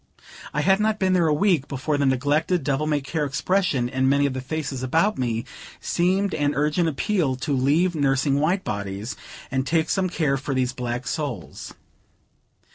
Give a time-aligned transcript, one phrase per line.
[0.51, 4.09] I had not been there a week, before the neglected, devil may care expression in
[4.09, 5.45] many of the faces about me,
[5.79, 9.15] seemed an urgent appeal to leave nursing white bodies,
[9.51, 11.75] and take some care for these black souls.